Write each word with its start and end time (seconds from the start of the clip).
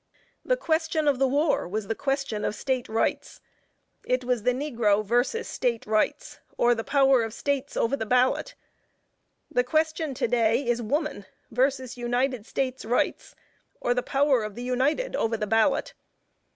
The 0.43 0.57
question 0.57 1.07
of 1.07 1.19
the 1.19 1.27
war 1.27 1.67
was 1.67 1.85
the 1.87 1.93
question 1.93 2.43
of 2.43 2.55
State 2.55 2.89
rights; 2.89 3.39
it 4.03 4.23
was 4.23 4.41
the 4.41 4.51
negro, 4.51 5.05
vs. 5.05 5.47
State 5.47 5.85
rights, 5.85 6.39
or 6.57 6.73
the 6.73 6.83
power 6.83 7.21
of 7.21 7.35
States 7.35 7.77
over 7.77 7.95
the 7.95 8.07
ballot. 8.07 8.55
The 9.51 9.63
question 9.63 10.15
to 10.15 10.27
day 10.27 10.65
is, 10.65 10.81
woman, 10.81 11.27
vs. 11.51 11.97
United 11.97 12.47
States 12.47 12.83
rights, 12.83 13.35
or 13.79 13.93
the 13.93 14.01
power 14.01 14.43
of 14.43 14.55
the 14.55 14.63
United 14.63 15.15
over 15.15 15.37
the 15.37 15.45
ballot. 15.45 15.93